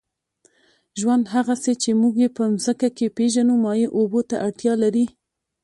ژوند، 0.99 1.23
هغسې 1.35 1.73
چې 1.83 1.91
موږ 2.01 2.13
یې 2.23 2.29
په 2.37 2.43
مځکه 2.53 2.87
کې 2.97 3.13
پېژنو، 3.17 3.55
مایع 3.65 3.89
اوبو 3.97 4.19
ته 4.29 4.35
اړتیا 4.47 4.73
لري. 4.83 5.05